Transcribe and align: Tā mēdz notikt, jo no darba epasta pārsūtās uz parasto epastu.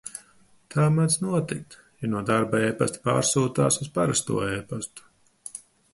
Tā 0.75 0.85
mēdz 0.93 1.17
notikt, 1.25 1.77
jo 2.05 2.09
no 2.13 2.23
darba 2.31 2.63
epasta 2.71 3.03
pārsūtās 3.09 3.81
uz 3.85 3.93
parasto 3.99 4.43
epastu. 4.57 5.07